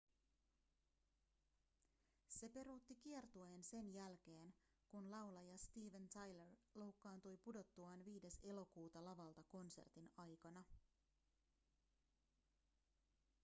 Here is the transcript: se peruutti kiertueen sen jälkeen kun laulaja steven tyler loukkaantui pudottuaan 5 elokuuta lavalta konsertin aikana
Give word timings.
se 2.27 2.49
peruutti 2.49 2.95
kiertueen 2.95 3.63
sen 3.63 3.93
jälkeen 3.93 4.53
kun 4.89 5.11
laulaja 5.11 5.57
steven 5.57 6.09
tyler 6.09 6.51
loukkaantui 6.75 7.37
pudottuaan 7.37 8.05
5 8.05 8.27
elokuuta 8.43 9.05
lavalta 9.05 9.43
konsertin 9.43 10.11
aikana 10.17 10.63